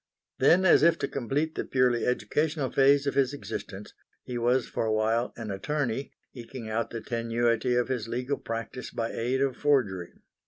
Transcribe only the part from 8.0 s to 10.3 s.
legal practice by aid of forgery.